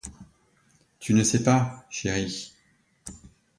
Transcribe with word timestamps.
Tu 0.99 1.13
ne 1.13 1.21
sais 1.23 1.43
pas, 1.43 1.85
chéri. 1.91 2.55